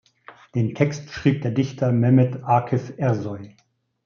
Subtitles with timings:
[0.55, 3.55] Den Text schrieb der Dichter Mehmet Akif Ersoy.